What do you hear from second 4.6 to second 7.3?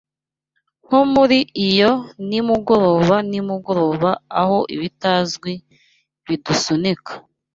ibitazwi bidusunika